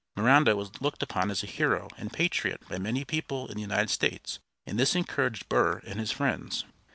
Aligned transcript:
Miranda 0.15 0.55
was 0.55 0.71
looked 0.81 1.03
upon 1.03 1.29
as 1.29 1.43
a 1.43 1.45
hero 1.45 1.87
and 1.95 2.11
patriot 2.11 2.67
by 2.67 2.79
many 2.79 3.05
people 3.05 3.47
in 3.49 3.55
the 3.57 3.61
United 3.61 3.91
States, 3.91 4.39
and 4.65 4.79
this 4.79 4.95
encouraged 4.95 5.47
Burr 5.47 5.79
and 5.85 5.99
his 5.99 6.09
friends. 6.11 6.65